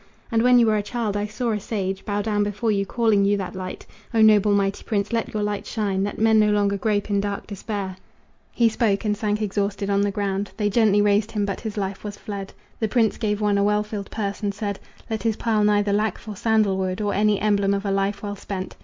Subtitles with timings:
[0.31, 3.23] And when you were a child I saw a sage Bow down before you, calling
[3.23, 3.85] you that light.
[4.15, 5.13] O noble, mighty prince!
[5.13, 7.97] let your light shine, That men no longer grope in dark despair!"
[8.51, 10.49] He spoke, and sank exhausted on the ground.
[10.57, 12.51] They gently raised him, but his life was fled.
[12.79, 16.17] The prince gave one a well filled purse and said: "Let his pile neither lack
[16.17, 18.75] for sandal wood Or any emblem of a life well spent."